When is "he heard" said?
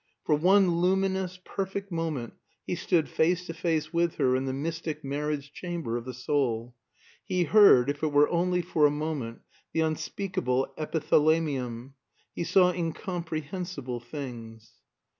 7.23-7.87